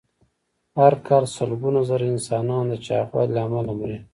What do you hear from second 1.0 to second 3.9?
کال سلګونه زره انسانان د چاغوالي له امله